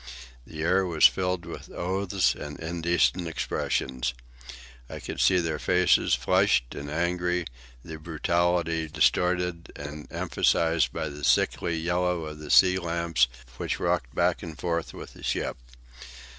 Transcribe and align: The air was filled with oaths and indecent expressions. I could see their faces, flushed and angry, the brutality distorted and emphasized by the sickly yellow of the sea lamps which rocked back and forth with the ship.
The 0.47 0.63
air 0.63 0.83
was 0.83 1.05
filled 1.05 1.45
with 1.45 1.69
oaths 1.69 2.33
and 2.33 2.59
indecent 2.59 3.27
expressions. 3.27 4.15
I 4.89 4.99
could 4.99 5.19
see 5.21 5.37
their 5.37 5.59
faces, 5.59 6.15
flushed 6.15 6.73
and 6.73 6.89
angry, 6.89 7.45
the 7.85 7.97
brutality 7.99 8.87
distorted 8.87 9.71
and 9.75 10.07
emphasized 10.11 10.91
by 10.91 11.09
the 11.09 11.23
sickly 11.23 11.77
yellow 11.77 12.25
of 12.25 12.39
the 12.39 12.49
sea 12.49 12.79
lamps 12.79 13.27
which 13.57 13.79
rocked 13.79 14.15
back 14.15 14.41
and 14.41 14.57
forth 14.57 14.91
with 14.91 15.13
the 15.13 15.21
ship. 15.21 15.57